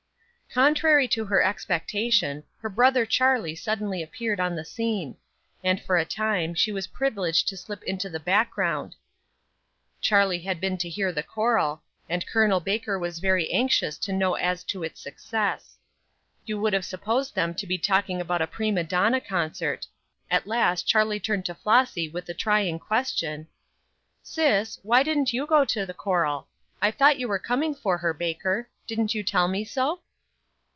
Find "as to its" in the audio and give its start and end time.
14.35-14.99